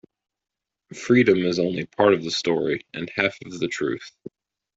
Freedom 0.95 1.45
is 1.45 1.59
only 1.59 1.85
part 1.85 2.15
of 2.15 2.23
the 2.23 2.31
story 2.31 2.87
and 2.91 3.07
half 3.15 3.37
of 3.45 3.59
the 3.59 3.67
truth. 3.67 4.09